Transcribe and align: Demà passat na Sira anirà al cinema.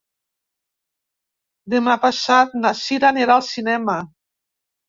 Demà 1.75 1.97
passat 2.07 2.57
na 2.65 2.73
Sira 2.81 3.11
anirà 3.13 3.37
al 3.39 3.47
cinema. 3.53 4.01